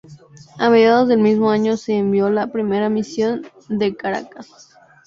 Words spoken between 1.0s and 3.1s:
del mismo año se envió la primera